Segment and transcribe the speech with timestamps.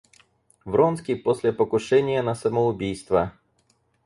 [0.65, 3.33] Вронский после покушения на самоубийство.